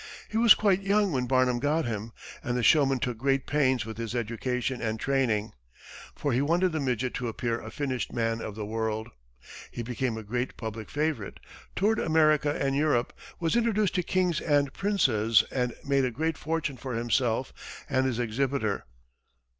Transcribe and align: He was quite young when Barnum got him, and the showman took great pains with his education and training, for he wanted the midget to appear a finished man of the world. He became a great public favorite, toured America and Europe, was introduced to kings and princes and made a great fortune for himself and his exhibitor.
He 0.29 0.37
was 0.39 0.55
quite 0.55 0.81
young 0.81 1.11
when 1.11 1.27
Barnum 1.27 1.59
got 1.59 1.85
him, 1.85 2.11
and 2.43 2.57
the 2.57 2.63
showman 2.63 2.97
took 2.97 3.19
great 3.19 3.45
pains 3.45 3.85
with 3.85 3.97
his 3.99 4.15
education 4.15 4.81
and 4.81 4.99
training, 4.99 5.51
for 6.15 6.33
he 6.33 6.41
wanted 6.41 6.71
the 6.71 6.79
midget 6.79 7.13
to 7.13 7.27
appear 7.27 7.61
a 7.61 7.69
finished 7.69 8.11
man 8.11 8.41
of 8.41 8.55
the 8.55 8.65
world. 8.65 9.09
He 9.69 9.83
became 9.83 10.17
a 10.17 10.23
great 10.23 10.57
public 10.57 10.89
favorite, 10.89 11.39
toured 11.75 11.99
America 11.99 12.51
and 12.59 12.75
Europe, 12.75 13.13
was 13.39 13.55
introduced 13.55 13.93
to 13.93 14.01
kings 14.01 14.41
and 14.41 14.73
princes 14.73 15.43
and 15.51 15.75
made 15.85 16.03
a 16.03 16.09
great 16.09 16.35
fortune 16.35 16.77
for 16.77 16.95
himself 16.95 17.53
and 17.87 18.07
his 18.07 18.17
exhibitor. 18.17 18.85